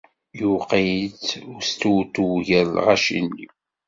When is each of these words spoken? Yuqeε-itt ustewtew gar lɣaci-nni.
Yuqeε-itt 0.39 1.27
ustewtew 1.57 2.31
gar 2.47 2.65
lɣaci-nni. 2.75 3.47